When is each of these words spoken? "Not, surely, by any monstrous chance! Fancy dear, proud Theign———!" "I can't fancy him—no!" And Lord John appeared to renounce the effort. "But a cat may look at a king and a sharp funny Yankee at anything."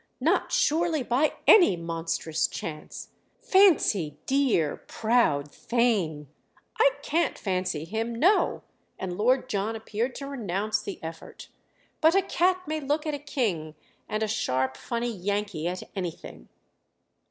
"Not, 0.19 0.51
surely, 0.51 1.03
by 1.03 1.33
any 1.45 1.75
monstrous 1.77 2.47
chance! 2.47 3.09
Fancy 3.39 4.17
dear, 4.25 4.77
proud 4.87 5.51
Theign———!" 5.51 6.25
"I 6.79 6.89
can't 7.03 7.37
fancy 7.37 7.83
him—no!" 7.85 8.63
And 8.97 9.15
Lord 9.15 9.47
John 9.47 9.75
appeared 9.75 10.15
to 10.15 10.27
renounce 10.27 10.81
the 10.81 10.97
effort. 11.03 11.49
"But 12.01 12.15
a 12.15 12.23
cat 12.23 12.63
may 12.67 12.79
look 12.79 13.05
at 13.05 13.13
a 13.13 13.19
king 13.19 13.75
and 14.09 14.23
a 14.23 14.27
sharp 14.27 14.75
funny 14.75 15.11
Yankee 15.11 15.67
at 15.67 15.83
anything." 15.95 16.49